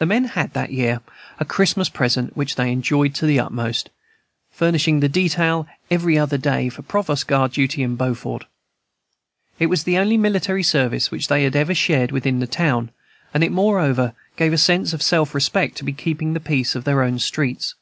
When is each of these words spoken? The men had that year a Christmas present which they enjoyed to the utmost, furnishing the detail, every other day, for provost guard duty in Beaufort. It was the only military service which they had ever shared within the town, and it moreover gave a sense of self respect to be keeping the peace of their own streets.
The 0.00 0.06
men 0.06 0.24
had 0.24 0.52
that 0.54 0.72
year 0.72 1.00
a 1.38 1.44
Christmas 1.44 1.88
present 1.88 2.36
which 2.36 2.56
they 2.56 2.72
enjoyed 2.72 3.14
to 3.14 3.24
the 3.24 3.38
utmost, 3.38 3.88
furnishing 4.50 4.98
the 4.98 5.08
detail, 5.08 5.64
every 5.92 6.18
other 6.18 6.36
day, 6.38 6.68
for 6.68 6.82
provost 6.82 7.28
guard 7.28 7.52
duty 7.52 7.84
in 7.84 7.94
Beaufort. 7.94 8.46
It 9.60 9.66
was 9.66 9.84
the 9.84 9.96
only 9.96 10.16
military 10.16 10.64
service 10.64 11.12
which 11.12 11.28
they 11.28 11.44
had 11.44 11.54
ever 11.54 11.72
shared 11.76 12.10
within 12.10 12.40
the 12.40 12.48
town, 12.48 12.90
and 13.32 13.44
it 13.44 13.52
moreover 13.52 14.12
gave 14.34 14.52
a 14.52 14.58
sense 14.58 14.92
of 14.92 15.02
self 15.04 15.32
respect 15.36 15.76
to 15.76 15.84
be 15.84 15.92
keeping 15.92 16.32
the 16.32 16.40
peace 16.40 16.74
of 16.74 16.82
their 16.82 17.04
own 17.04 17.20
streets. 17.20 17.76